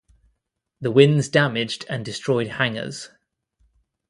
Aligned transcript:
The 0.79 0.89
winds 0.89 1.29
damaged 1.29 1.85
and 1.87 2.03
destroyed 2.03 2.47
hangars. 2.47 3.09